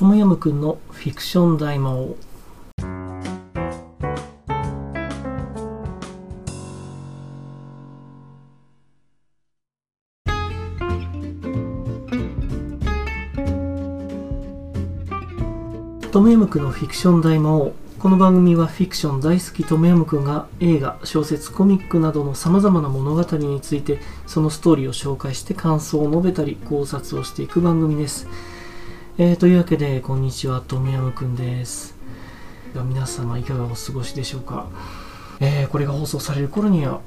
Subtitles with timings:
[0.00, 2.16] トムヤムくんのフィクション大魔王
[16.10, 28.26] トムヤムくんのフィクション大魔王この番組はフィクション大好きトムヤムくんが映画、小説、コミックなどの様々な物語についてそのストーリーを紹介して感想を述べたり考察をしていく番組です。
[29.22, 31.94] えー、というわけで、こんにちは、トムヤムくんです。
[32.74, 34.66] 皆様いかがお過ごしでしょうか、
[35.40, 37.02] えー、これが放送される頃には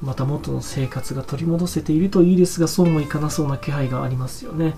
[0.00, 4.76] また元の生活が取り戻せているといいですがそうもいかなそうな気配がありますよね。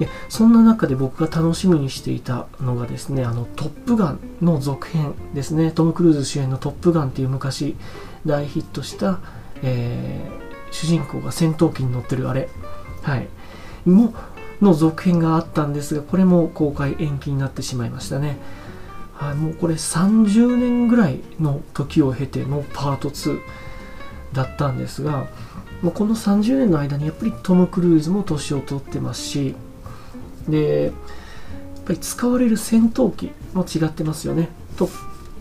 [0.00, 7.76] でそんな中で僕が楽しみにしていたのがですね、あの、トップガンの続編ですね、トム・クルーズ主演のトップガンっていう昔
[8.26, 9.20] 大ヒットした、
[9.62, 12.48] えー、主人公が戦闘機に乗ってるあれ、
[13.02, 13.28] はい、
[13.84, 14.12] も、
[14.62, 18.38] の続編があったんですが、これも公開延期になってしまいましたね。
[19.12, 23.40] はい、もうこれ30年ぐらいの時を経てのパート2
[24.32, 25.26] だったんですが、
[25.82, 29.54] もうこの30年の間にやっぱりトム・クルーズも年を取ってますし、
[30.48, 30.92] でやっ
[31.84, 34.88] ぱり使われる戦闘機も違ってますよねと、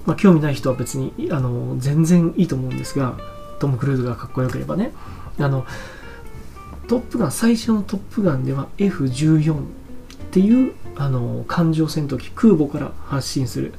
[0.06, 3.18] まあ、興味ない人は別にあの全然いいと思うんですが
[3.60, 4.92] トム・クルーズがかっこよければね
[5.40, 5.66] あの
[6.92, 9.66] トップガン最初のトップガンでは F14 っ
[10.32, 13.74] ていうあの艦上戦闘機空母から発進する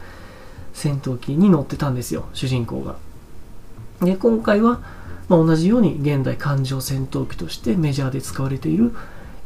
[0.72, 2.96] 戦闘機に乗ってたんですよ主人公が。
[4.00, 4.80] で今回は、
[5.28, 8.94] まあ、同じように現代艦上戦闘機としてメジャーで使われている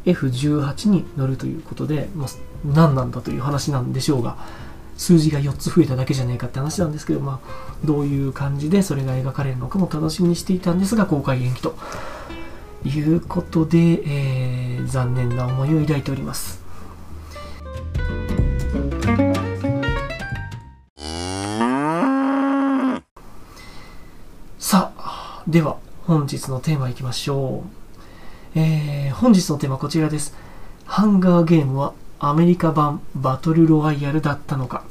[0.04, 2.28] F18 に乗るということで、まあ、
[2.64, 4.36] 何なんだという話なんでしょうが、
[4.96, 7.48] 数字が4つ増えただけじゃねえかって話なんですけど、まあ、
[7.84, 11.76] どういう感じでそれが描かれるのかも楽しみにしていたんですが、公開延期と。
[12.86, 16.64] いうことで、えー、残念な思いを抱いております。
[24.58, 27.64] さあ、では本日のテーマいきましょ
[28.54, 28.58] う。
[28.58, 30.36] えー、本日のテーマはこちらです。
[30.84, 34.84] ハンガーゲームはアメリカ版バトルロワイヤルだったのか。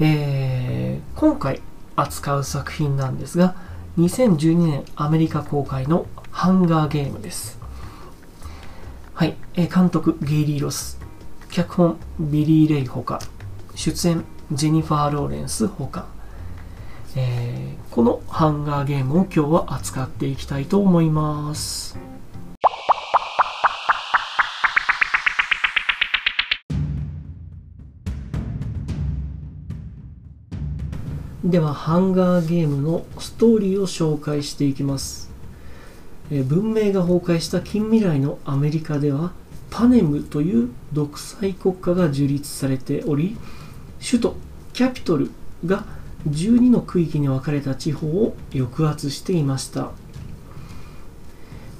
[0.00, 0.31] えー、
[1.96, 3.54] 扱う作品なんですが、
[3.98, 7.58] 2012年アメリカ公開のハンガーゲームです。
[9.14, 10.98] はい、え、監督ゲイリー・ロス、
[11.50, 13.20] 脚本ビリー・レイほか、
[13.74, 16.06] 出演ジェニファー・ローレンスほか、
[17.14, 22.11] えー、このハンガーゲームを今日は扱っていきたいと思います。
[31.44, 35.28] ではハンガーゲームのストーリーを紹介していきます、
[36.30, 39.32] え文明が崩壊した近未来のアメリカでは
[39.68, 43.36] パネムという独裁国家が樹立されており
[43.98, 44.36] 首都
[44.72, 45.32] キャピトル
[45.66, 45.84] が
[46.28, 49.90] 12の区域に分かれた地方を抑圧していました。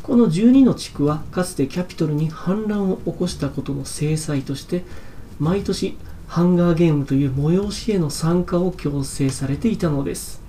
[0.03, 4.83] この12の地区はかつてキャピトルに反乱を起こしたことの制裁として
[5.39, 5.97] 毎年
[6.33, 10.41] ハンガーゲームという催しへの参加を強制されていたのです。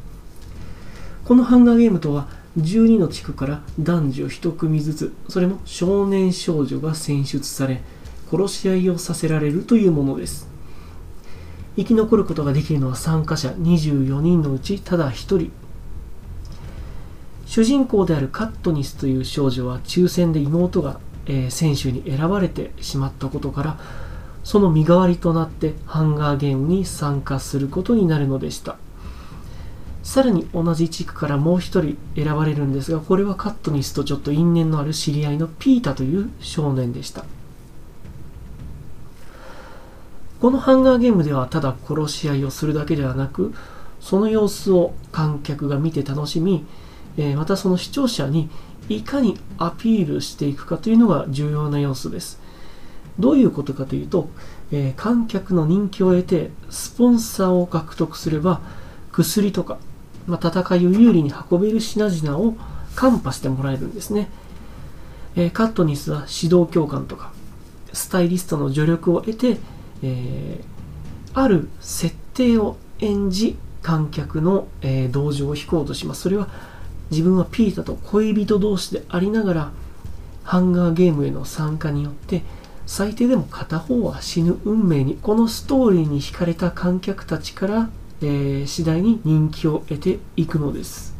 [1.25, 7.81] このハンガーゲームとは12の地区から男女1組ずつそれも少年少女が選出され
[8.31, 10.47] 殺し合いをさせられるというものです。
[11.75, 15.51] 生き残ることができるのは参加者24人のうちただ1人。
[17.45, 23.79] 主人公であるカットニスという少女は抽選で妹が、え、選手に選ばれてしまったことから
[24.43, 28.77] その身代わりとなってハンガーゲームに参加することになるのでした。
[30.03, 37.23] さらに同じ地区からもう一人選ばれるんですがこれはカットニスとちょっと因縁のある知り合いのピータという少年でした。
[40.41, 43.53] このハンガーゲームではただ殺し合いをするだけではなく
[44.01, 46.65] その様子を観客が見て楽しみ、
[47.15, 48.49] えまたその視聴者に
[48.89, 52.42] いかにアピールしていくかというのが重要な要素です。
[53.19, 54.29] どういうことかというと、
[54.71, 58.61] えー、観客の人気を得てスポンサーを獲得すれば
[59.11, 59.77] 薬とか、
[60.25, 62.55] まあ、戦いを有利に運べる品々を
[62.95, 64.29] カンパしてもらえるんですね、
[65.35, 67.31] えー、カットニスは指導教官とか
[67.91, 69.57] スタイリストの助力を得て
[70.03, 76.21] えー、ある設定を演じ観客の、えー、同情を引こうとします。
[76.21, 76.47] それは
[77.09, 79.71] 自分はピータと恋人同士でありながら
[80.43, 82.43] ハンガーゲームへの参加によって
[82.85, 87.89] 最低でも片方は死ぬ運命にこのストーリーに惹かれた観客たちから、
[88.21, 91.13] えー、次第に人気を得ていくのです。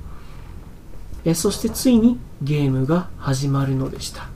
[1.26, 4.28] えそしてついにゲームが始まるのでした。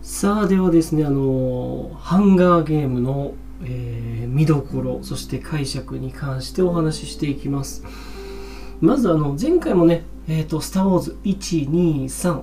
[0.00, 3.34] さあではですねあのハンガーゲームの、
[3.64, 7.84] えー、見どころそして解釈に関してお話ししていきます
[8.80, 12.42] まずあの前回もねえ、ー、とスター・ウォーズ123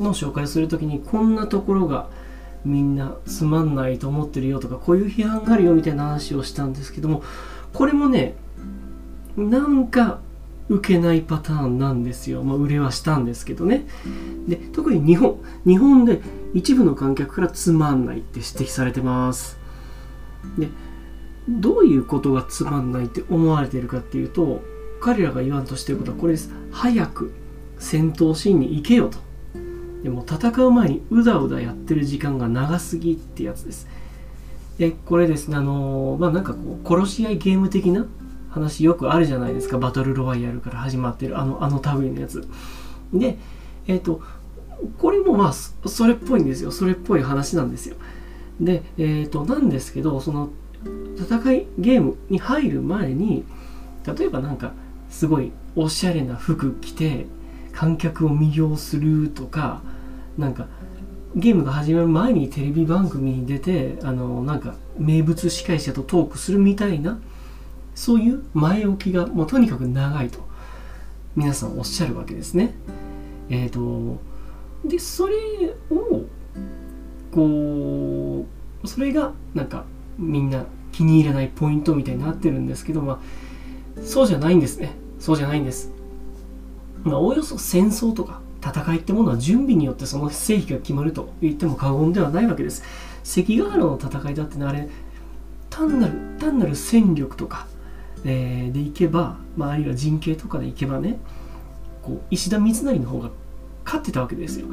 [0.00, 2.08] の紹介するときにこんなところが
[2.64, 7.22] みんなつまんないと思ってるよとかこういう批判があるよみたいな話をしたんですけども
[7.72, 8.34] これもね
[9.36, 10.20] なんか
[10.68, 12.42] 受けないパターンなんですよ。
[12.42, 13.86] まあ、売れはしたんですけどね。
[14.48, 15.38] で、特に日本。
[15.64, 16.20] 日本で
[16.54, 19.55] 一部の観客からつまんないって指摘されてます。
[20.58, 20.68] で、
[21.48, 24.62] どういうことがつまんないって思われてるかっていうと、
[25.00, 26.50] 彼らが言わんとしてることはこれです。
[26.72, 27.32] 早く
[27.78, 29.18] 戦闘シーンに行けよと。
[30.02, 33.88] でも戦う前にうだうだやってる時間が長すぎってやつです。
[34.78, 38.06] で、これですね、あの、まあなんかこう、殺し合いゲーム的な
[38.50, 39.78] 話よくあるじゃないですか。
[39.78, 42.46] バトルロワイヤルから始まってるあの、あの類のやつ。
[43.12, 43.38] で、
[43.86, 44.20] えっ、ー、と、
[44.98, 46.70] これもまあ、それっぽいんですよ。
[46.70, 47.96] それっぽい話なんですよ。
[48.60, 50.50] で、え、ー、と、なんですけど、その、
[51.18, 53.44] 戦いゲームに入る前に、
[54.18, 54.72] 例えばなんか、
[55.10, 57.26] すごいおしゃれな服着て、
[57.72, 59.82] 観客を魅了するとか、
[60.38, 60.66] なんか
[61.34, 67.18] ゲームが始まる前にテレビ番組に出てあのなんか名物司会者とトークするみたいな
[67.94, 70.46] そういう前置きがもうとにかく長いと
[71.34, 72.74] 皆さんおっしゃるわけですね。
[73.50, 74.18] えっ、ー、と
[74.88, 75.34] でそれ
[75.90, 76.24] を
[77.30, 77.46] こう
[78.86, 79.84] それがなんか
[80.18, 85.92] みんな気に入らないポイントみたいになってるんですけどまあそうじゃないんですねそうじゃないんです。
[87.02, 92.82] まあおおよそ戦争とか戦いってものは準備によってその正義が決まると言っても過言ではないわけです。
[93.22, 94.88] 関ヶ原の戦いだってね、あれ、
[95.70, 97.66] 単なる、単なる戦力とか、
[98.24, 101.18] えー、でいけば、まあ、あるいは陣形とかでいけばね、
[102.02, 103.30] こう石田三成の方が
[103.84, 104.66] 勝ってたわけですよ。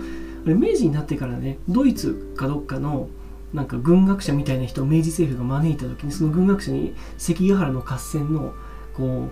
[0.46, 3.10] 明治になってからね、ドイツかどっかの
[3.54, 8.54] なんか軍学者みたいな人を明治政府が招いた時にその軍学者に関ヶ原の合戦の
[8.96, 9.30] こ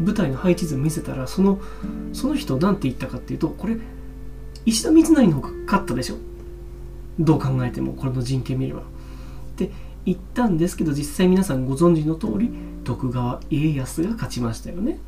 [0.00, 1.60] う舞台の配置図を見せたらその
[2.12, 3.76] その人何て言ったかっていうとこれ
[4.66, 6.16] 石田三成の方が勝ったでしょ。
[7.18, 8.80] どう考えてもこれの陣形見れば。
[8.80, 8.84] っ
[9.56, 9.70] て
[10.04, 12.50] 言ったんですけど実際皆さんご存知の通り
[12.84, 14.98] 徳川家康が勝ちましたよね。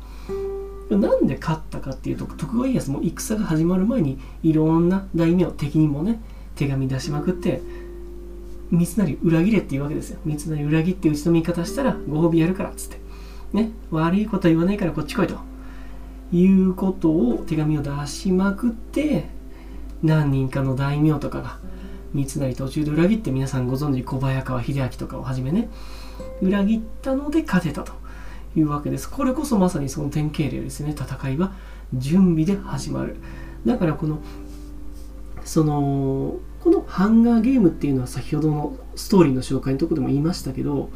[0.89, 6.21] なんで勝ったかっていうと徳川家康も戦が始まる前にいろんな大名敵にもね
[6.55, 7.61] 手紙出しまくって
[8.71, 10.19] 三成裏切れっていうわけですよ。
[10.25, 12.99] 三成裏切って打ちの味方したらご褒美やるからっつって。
[13.53, 13.71] ね。
[13.91, 15.37] 悪いことは言わないからこっち来いと。
[16.31, 19.29] いうことを手紙を出しまくって
[20.01, 21.59] 何人かの大名とかが
[22.13, 25.69] 三成途中で裏切って皆さんご存知小早川秀明とかをはじめね
[26.41, 27.93] 裏切ったので勝てたと。
[28.57, 29.09] いうわけです。
[29.09, 30.91] これこそまさにその典型例ですね。
[30.91, 31.53] 戦いは
[31.93, 33.17] 準備で始まる。
[33.65, 34.19] だからこの
[35.43, 36.35] その
[36.65, 40.89] このハンガーゲームっていうのは先ほどのストーリーの紹介のとこでも言いましたけど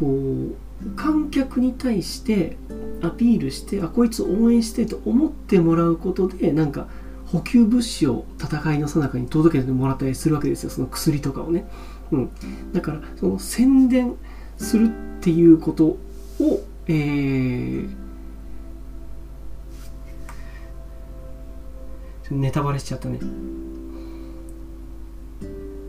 [0.00, 0.56] こう
[0.96, 2.56] 観客に対して
[3.02, 6.88] アピールしてあこいつ応援してと思ってもらうことでなんか
[7.26, 10.70] 補給物資を戦いの最中に届けてもらったりするわけですよ。
[10.70, 11.68] その薬とかをね、
[12.10, 12.30] うん、
[12.72, 14.16] だからその宣伝
[14.56, 15.98] するっていうことを、
[16.86, 17.94] えー、
[22.30, 23.18] ネタバレしちゃったね。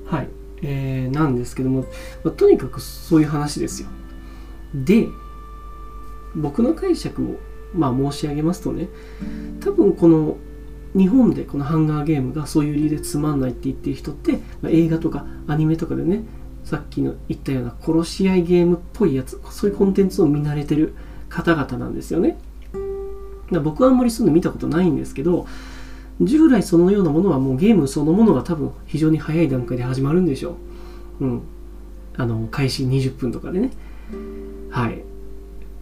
[0.07, 0.29] はい、
[0.61, 1.81] えー、なんですけども、
[2.23, 3.89] まあ、とにかくそういう話ですよ。
[4.73, 5.07] で
[6.35, 7.35] 僕の解釈を
[7.73, 8.89] まあ申し上げますとね
[9.61, 10.37] 多分この
[10.95, 16.23] 日本でこのハンガーゲームがそういう理由でつまんないって言ってる人って、まあ、映画とかアニメとかでね
[16.63, 20.95] さっきの言ったような殺し合いゲームっぽいやつそういうコンテンツを見慣れてる
[21.29, 22.37] 方々なんですよね。
[23.63, 25.47] 僕はあんまりそういうの見たことないんですけど
[26.21, 30.57] 従来そのようなものはもうゲームそのものが多分非常に早い段階で始まるんでしょ
[31.19, 31.25] う。
[31.25, 31.41] うん。
[32.17, 33.71] あの開始20分とかでね。
[34.69, 35.03] はい。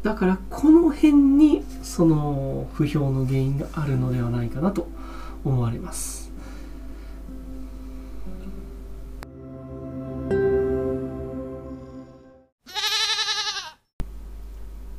[0.03, 4.87] だからこの辺にその不評の原因があるのではないかなと
[5.43, 6.25] 思われます。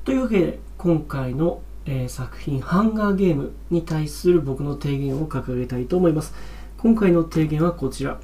[0.05, 6.35] というわけで今回の、えー、作品「ハンガーゲーム」に対する僕の提言を掲げたいと思います。
[6.79, 8.19] 今回の提言はこちら。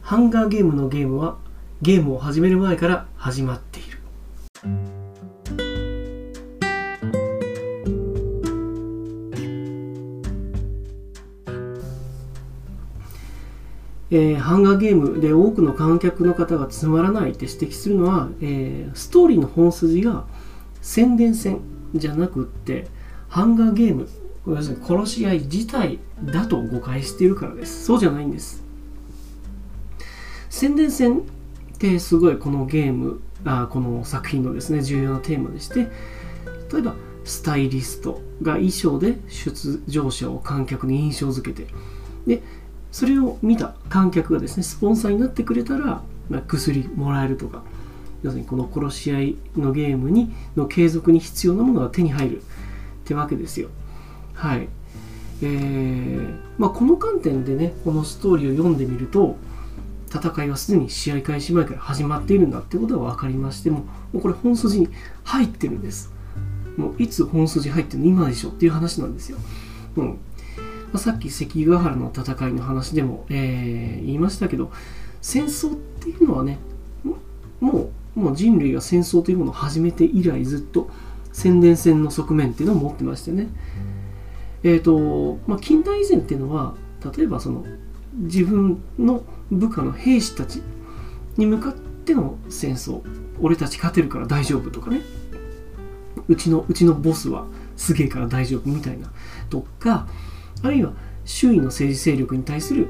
[0.00, 1.36] ハンガーゲームのゲームは
[1.82, 3.98] ゲームを始める前から始まっている。
[14.10, 20.24] えー、ハンガーゲームで多くの観客の方がつまらないって指摘するのは、えー、ストーリーの本筋が
[20.88, 21.60] 宣伝戦
[21.94, 22.86] じゃなくって
[23.28, 24.08] ハンガーゲーム
[24.46, 27.84] 要するに殺し合い自体だと誤解しているからです。
[27.84, 28.64] そうじゃないんです。
[30.48, 31.22] 宣伝戦っ
[31.76, 35.90] てすごいこのゲームあこの作品のですね重要なテーマでして
[36.72, 41.66] 例えばスタイリストが衣装で出場者を観客に印象づけて
[42.26, 42.42] で
[42.90, 47.62] それを見た観客がですねスポンサーになってくれたら、まあ、薬もらえるとか
[48.22, 52.42] 要するにこの殺し合いのゲームにの継続に必要なものが手に入るっ
[53.04, 53.68] てわけですよ。
[54.34, 54.68] はい。
[55.40, 59.36] えーまあ、この観点でねこのストーリーを読んでみると
[60.12, 63.80] 戦いはすでに試合開始前から始まっているんだってことが分かりましても
[64.12, 64.88] もうこれ本筋に
[65.22, 66.12] 入ってるんです。
[66.78, 69.38] もういつ本筋入ってるの今でしょっていう話なんですよ、
[69.96, 70.14] うんま
[70.94, 74.70] あ、さっき関ヶ原の戦いの話でも、えー、言いましたけど
[75.20, 76.58] 戦争っていうのはね
[77.60, 80.90] もうもう人類が戦争というものを始めて以来ずっと
[81.32, 83.48] 宣伝戦の側面っていうのを持ってましてね。
[84.64, 86.74] えっ、ー、と、まあ、近代以前っていうのは
[87.16, 87.64] 例えばその
[88.14, 90.62] 自分の部下の兵士たち
[91.36, 93.02] に向かっての戦争。
[93.40, 95.02] 俺たち勝てるから大丈夫とかね。
[96.26, 97.46] うちのうちのボスは
[97.76, 99.10] すげえから大丈夫みたいな。
[99.48, 100.08] とか
[100.62, 100.92] あるいは
[101.24, 102.88] 周囲の政治勢力に対する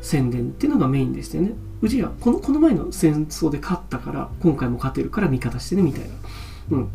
[0.00, 1.52] 宣伝っていうのがメインでしたよね。
[1.82, 6.08] うちはこのこの前の戦争で勝ったから今回も勝てるから味方してねみたいな。
[6.70, 6.88] うん。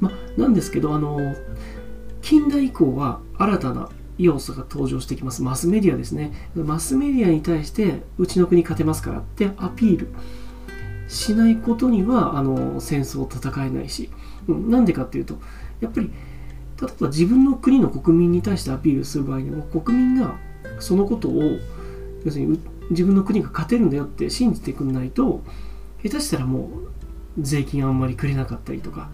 [0.00, 1.34] まあなんですけどあの
[2.20, 5.42] 近代以降は新たな要素が登場してきます。
[5.42, 6.32] マスメディアですね。
[6.54, 10.08] マスメディアに対してうちの国勝てますからってアピール。
[11.08, 14.10] しないことにはあの戦争を戦えないし、
[14.48, 14.70] うん。
[14.70, 15.38] なんでかっていうと、
[15.80, 16.10] やっぱり
[16.80, 20.36] 例えば自分の国の国民に対してアピールする場合でも国民が
[20.80, 21.58] そのことを
[22.24, 22.58] 要するに
[22.90, 25.42] 自分の国が勝てるんだよって信じてくんないと
[26.02, 26.68] 下手したらも
[27.38, 29.10] う税金あんまりくれなかったりとか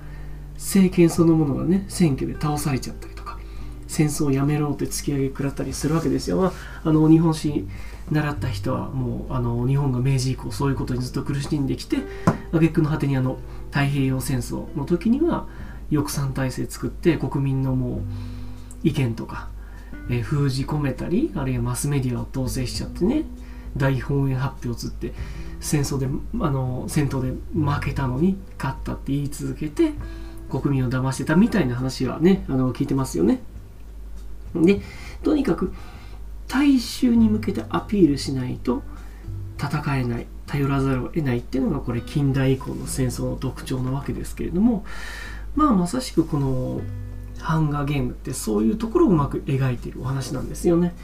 [0.55, 3.39] 政権そのものがね選挙で倒されちゃったりとか
[3.87, 6.37] 戦争をやめろって突き上げ食らったりするわけですよ。
[6.37, 6.53] まあ、
[6.85, 7.67] あの日本史
[8.11, 11.99] 習った人はもうあの日本が明治以降そういうことにずっと苦しんできて
[12.53, 13.39] 挙句の果てにあの
[13.71, 15.47] 太平洋戦争の時には
[15.91, 18.01] 抑散体制作って国民のもう
[18.83, 19.49] 意見とか、
[20.11, 23.25] え、封じ込めたりあるいはマスメディアを統制しちゃってね
[23.77, 25.13] 大本営発表つって
[25.61, 26.07] 戦争で
[26.41, 29.93] あの戦闘で負けたのに勝ったって言い続けて
[30.51, 33.41] 国民を騙してたみたいな話はねあの聞いてますよね。
[34.55, 34.81] で、
[35.23, 35.73] とにかく
[36.47, 38.83] 大衆に向けてアピールしないと
[39.59, 44.85] 戦えない、頼らざるを得ないっていうのがこれ近代以降の戦争の特徴なわけですけれども、
[45.55, 46.81] まあまさしくこの
[47.41, 50.95] ハンガーゲームってそういうところをうまく描いているお話なんですよね。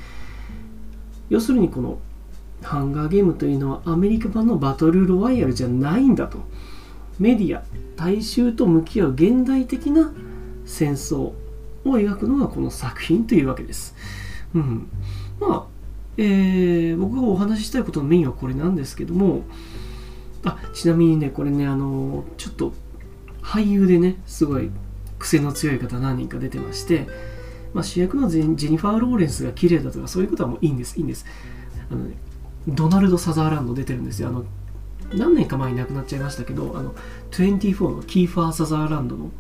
[1.31, 1.99] 要するにこの
[2.63, 6.39] ハンガーゲームというのはアメリカ版のバトルロワイヤルじゃないんだと。
[7.19, 7.63] メディア、
[7.97, 10.13] 大衆と向き合う現代的な
[10.65, 11.35] 戦争を
[11.85, 13.95] 描くのがこの作品というわけです。
[14.55, 14.89] うん、
[15.41, 15.67] まあ、
[16.17, 19.43] えー、僕がお話ししたいことのメインはこれなんですけども、
[20.45, 22.73] あちなみにね、これね、あのちょっと
[23.43, 24.71] 俳優でね、すごい
[25.25, 27.07] 癖の強い方何人か出てまして、
[27.73, 31.27] まあ、主役のジェニファー・ローレンスが綺麗だとかそういうことはもういいんです、いいんです。
[31.91, 32.15] あのね、
[32.69, 34.29] ドナルド・サザーランド出てるんですよ。
[34.29, 34.45] あの
[35.13, 36.95] 何年か前に亡くなっちゃいましたけど、あの
[37.31, 39.31] 24のキーファー・サザーランドの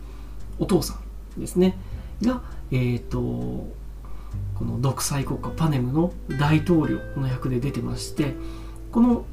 [0.59, 0.99] お父さ
[1.37, 1.77] んですね。
[2.23, 8.35] が、えーと、この独裁国家パネムの大統領の役で出てまして
[8.93, 9.25] この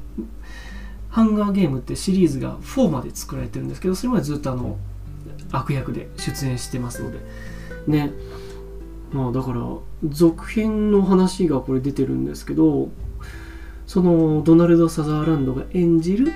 [1.08, 4.78] ハンガーゲームってシリーズが4まで作られてるんですけどそれまでずっとあの
[5.50, 7.18] 悪役で出演してますので。
[7.86, 8.12] ね。
[9.12, 9.60] まあだから
[10.08, 12.88] 続編の話がこれ出てるんですけど
[13.86, 16.32] そのドナルド・サザーランドが演じる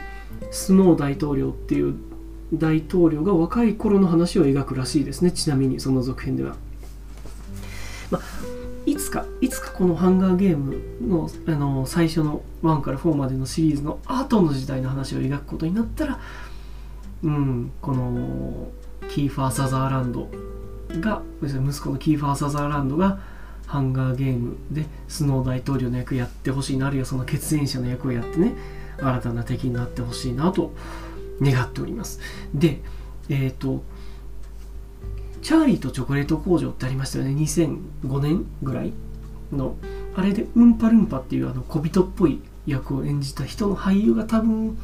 [0.51, 1.95] スノー大統領っていう
[2.53, 5.33] 大統領が若い頃の話を描くらしいですね。
[5.33, 6.55] ちなみにその続編では、
[8.11, 8.23] まあ、
[8.85, 16.21] いつかいつかこのハンガーゲームのあの最初の1から4までのシリーズの後の時代の話を描くことになったら
[17.25, 18.69] うんこの
[19.11, 20.29] キーファー・サザーランド
[21.01, 23.19] が息子のキーファー・サザーランドが
[23.67, 28.55] ハンガーゲームでスノー大統領の役やってほしいなあるいはその血縁者の役をやってね
[28.99, 30.73] 新たな敵になってほしいなと
[31.41, 32.21] 願っております。
[32.55, 32.81] で、
[33.29, 33.83] えっ、ー、と、
[35.43, 37.33] チャーリーとチョコレート工場ってありましたよね。
[37.33, 38.93] 2005年ぐらい
[39.53, 39.77] の。
[40.17, 44.79] あれで、うんぱるんぱっていうあの小人っぽい役を演じた人の俳優が多分、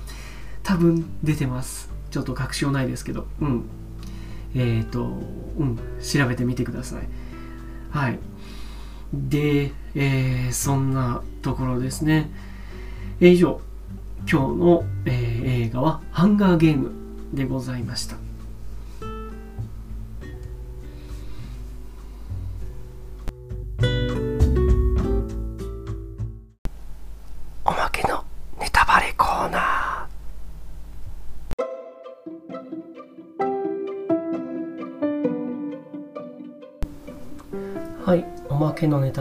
[0.62, 1.90] 多分出てます。
[2.10, 3.26] ちょっと確証ないですけど。
[3.40, 3.64] うん。
[4.54, 5.04] えっ、ー、と、
[5.58, 7.08] うん、調べてみてください。
[7.90, 8.18] はい。
[9.12, 12.30] で、えー、そんなところですね。
[13.20, 13.60] 以上
[14.30, 16.92] 今日の、えー、映画はハンガーゲーム
[17.32, 18.16] でございました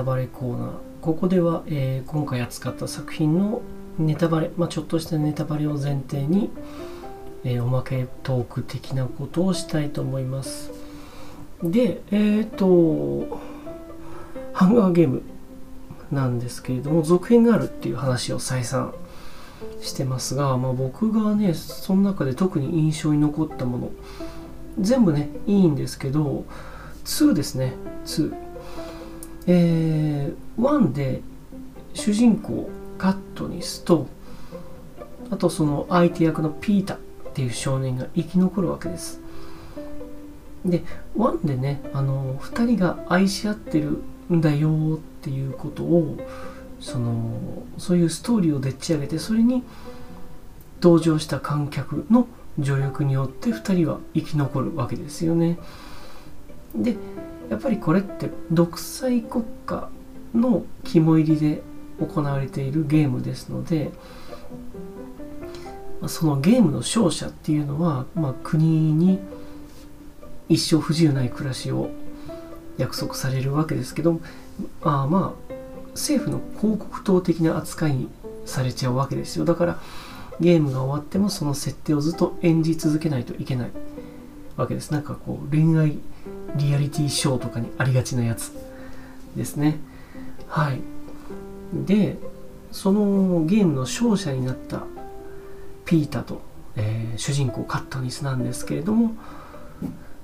[0.01, 0.69] タバレコーナー。
[1.01, 3.61] ここでは、えー、今回扱った作品の
[3.99, 6.49] ネタバレ、まあ、ちょっとしたネタバレを前提に、
[7.43, 10.71] えー、おまけトーク的なことをしたいと思います。
[11.61, 13.39] でえっ、ー、と
[14.53, 15.21] ハンガーゲーム
[16.11, 18.95] なんですけれども続編があるっていう話を再三
[19.81, 23.91] してますが、まあ、僕がねその中で特に印象に残ったもの
[24.79, 26.43] 全部ねいいんですけど
[27.05, 27.73] 2ですね。
[28.05, 28.50] 2
[29.47, 31.21] えー、1で
[31.93, 34.07] 主人公カットニスと
[35.29, 36.97] あとその相手役のピータっ
[37.33, 39.21] ていう少年が生き残るわけです。
[40.65, 40.83] で
[41.17, 46.17] 1でねあの2人が愛し合ってるんだよっていうことを
[46.79, 49.63] そのそういうストーリーをでっち上げてそれに
[50.81, 52.27] 登場した観客の
[52.61, 55.57] 助力によって2人は生き残るわけですよね。
[56.75, 56.95] で
[57.51, 59.89] やっぱりこれって独裁国家
[60.33, 61.61] の肝入りで
[61.99, 63.91] 行われているゲームですので
[66.07, 69.19] そのゲームの勝者っていうのは、まあ、国に
[70.47, 71.89] 一生不自由ない暮らしを
[72.77, 74.21] 約束されるわけですけど
[74.81, 75.53] あまあ
[75.91, 78.09] 政府の広告塔的な扱いに
[78.45, 79.43] されちゃうわけですよ。
[79.43, 79.79] だから
[80.39, 83.71] ゲームが終わってもその設定をずっと演じ続けないといけない
[84.55, 84.91] わけです。
[84.91, 85.97] なんかこう恋愛
[86.55, 88.51] リアリティショーとかにありがちなやつ
[89.35, 89.79] ですね。
[90.47, 90.81] はい。
[91.73, 92.17] で
[92.71, 94.83] そのゲームの勝者になった
[95.85, 96.41] ピータと、
[96.75, 99.15] えー、主人公カットニスなんですけれども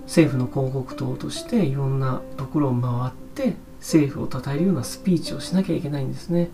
[0.04, 6.50] 政府の広告塔としていろんなところを回って政府を称えるようなスピーチをしなきゃいけないんですね、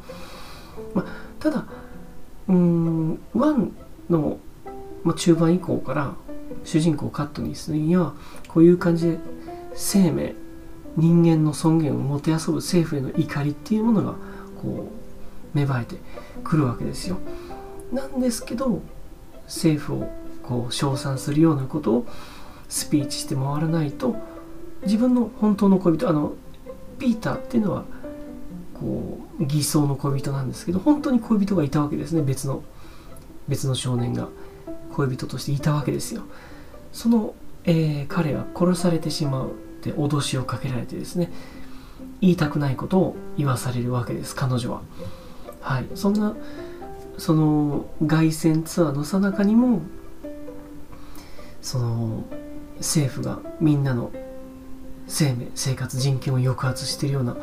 [0.93, 1.05] まあ、
[1.39, 1.65] ただ
[2.47, 3.71] うん1
[4.09, 4.39] の、
[5.03, 6.15] まあ、中盤以降から
[6.63, 8.13] 主人公カットニスには
[8.47, 9.19] こういう感じで
[9.75, 10.35] 生命
[10.97, 14.15] 人間の尊厳をもてあそぶ政府への怒りっていうものが
[14.61, 14.91] こ
[15.53, 15.95] う芽生えて
[16.43, 17.17] くるわけですよ。
[17.91, 18.81] なんですけど
[19.45, 20.09] 政府を
[20.43, 22.07] こう称賛するようなことを
[22.69, 24.15] スピーチして回らないと
[24.83, 26.33] 自分の本当の恋人あの
[26.99, 27.85] ピーターっていうのは
[28.73, 32.63] こう偽装の恋人なんですけど本当に恋人がいたわけですね別の
[33.47, 34.27] 別の少年が
[34.93, 36.23] 恋人としていたわけですよ
[36.91, 37.33] その、
[37.65, 41.31] えー、彼は殺されてしまうって脅しをかけられてですね
[42.21, 44.81] 言いたくないことを言わされるわけです彼女は。
[45.59, 45.85] はい。
[45.93, 46.35] そんな
[47.17, 49.81] その凱旋ツアーのさなかにも
[51.61, 52.23] その
[52.77, 54.11] 政府がみんなの
[55.07, 57.37] 生命生活人権を抑圧しているような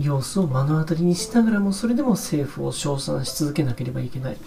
[0.00, 4.34] 様子を目の当たりにしながらもそれでも政府を称賛し続けなければいけない。
[4.34, 4.38] っ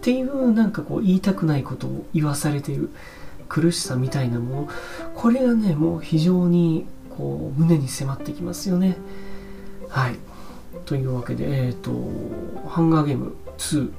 [0.00, 2.90] ていうなんかこう言いたくないことを言わされている。
[3.48, 4.68] 苦しさみたいなもの。
[5.14, 8.96] これがねもう非常にこう胸に迫ってきますよね。
[9.88, 10.16] はい。
[10.84, 11.90] というわけでえっ、ー、と
[12.68, 13.90] ハンガーゲーム2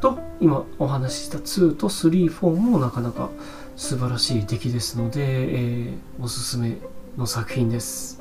[0.00, 3.30] と今お話しした2と34もなかなか
[3.76, 6.76] 素晴らしい出来ですので、えー、おすすめ
[7.16, 8.15] の作品です。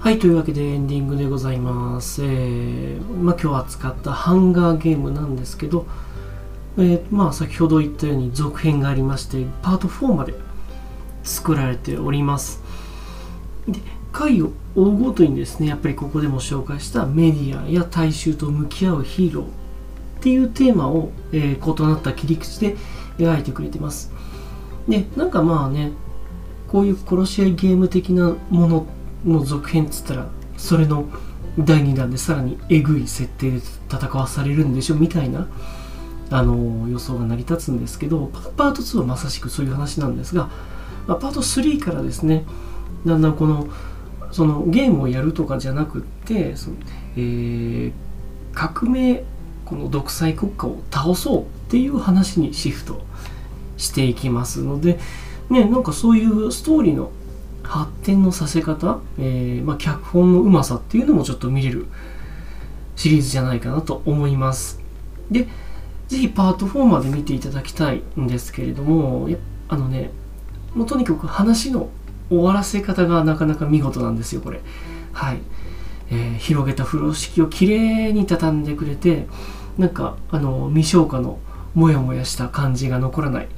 [0.00, 2.24] はい、というわけでエンディングでございます。
[2.24, 5.86] えー、まあ、今日扱ったハンガーゲームなんですけど、
[6.78, 10.32] えー、まあ、先ほど言ったように続編がありまして、パート4まで
[11.22, 12.62] 作られております。
[13.68, 13.78] で、
[14.10, 19.48] 回を追うごとにですね、やっぱりここでも紹介したメディアや大衆と向き合うヒーローっ
[20.22, 22.74] ていうテーマを、えー、異なった切り口で
[23.18, 24.10] 描いてくれてます。
[24.88, 25.92] で、なんかまあね、
[26.68, 31.06] こういう殺し合いゲーム的なものっての続編っつったらそれの
[31.58, 33.58] 第2弾でさらにえぐい設定で
[33.90, 35.48] 戦わされるんでしょみたいな
[36.30, 40.48] あの予想が成り立つんですけどパート2はまさしくそういう話なんですが、
[41.06, 42.44] まあ、パート3からですね
[43.04, 43.68] だんだんこの
[44.30, 46.76] そのゲームをやるとかじゃなくってその、
[47.16, 47.92] えー、
[48.54, 49.24] 革命
[49.64, 53.00] この独裁国家を倒そうっていう話にシフト
[53.76, 55.00] していきますので
[55.48, 57.10] ねなんかそういうストーリーの
[57.62, 61.86] 発展のさせ方、えー、まあ、脚本のうまさっていうのもちょっと見れる
[62.96, 64.80] シリーズじゃないかなと思います。
[65.30, 65.46] で
[66.08, 69.28] ぜひパート4まで見ていただきたいんですけれども
[69.68, 70.10] あのね
[70.74, 71.88] もうとにかく話の
[72.28, 74.60] 終わらせ方がなかなか見事なんですよこれ。
[75.12, 75.38] はい、
[76.10, 79.26] えー、広げた風呂敷をきれいに畳んでくれて
[79.78, 81.38] なんかあの未消化の
[81.74, 83.48] モヤモヤした感じが残らない。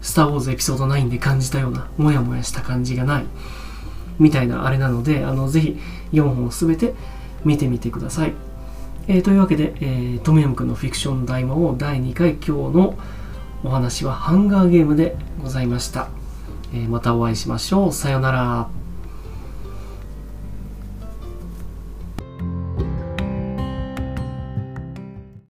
[0.00, 3.24] スター・ウォーズエピソード9で感じたようなもやもやした感じがない
[4.18, 5.78] みたいなあれなのであのぜひ
[6.12, 6.94] 4本すべて
[7.44, 8.32] 見てみてください、
[9.06, 12.98] えー、というわけで、えー、トムヤムくんのフィクション大魔王第2回今日の
[13.64, 16.08] お話はハンガーゲームでございました、
[16.72, 17.92] えー、またお会いしましょう。
[17.92, 18.77] さようなら。